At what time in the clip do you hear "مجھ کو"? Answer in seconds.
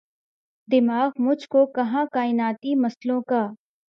1.19-1.65